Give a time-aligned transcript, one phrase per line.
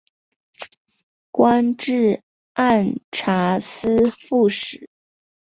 [1.29, 4.89] 官至按察司副使。